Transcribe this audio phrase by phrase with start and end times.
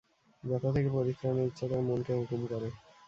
[0.43, 2.69] ব্যথা থেকে পরিত্রাণের ইচ্ছা তার মনকে হুকুম করে।